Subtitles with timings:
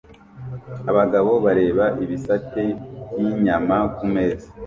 [0.91, 2.63] Abagabo bareba ibisate
[3.11, 4.47] by'inyama kumeza